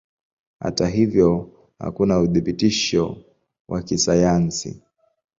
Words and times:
Hata 0.59 0.87
hivyo 0.87 1.49
hakuna 1.79 2.19
uthibitisho 2.19 3.17
wa 3.67 3.81
kisayansi. 3.81 4.81